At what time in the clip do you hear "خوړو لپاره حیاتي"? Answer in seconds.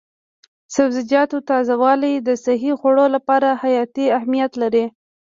2.79-4.05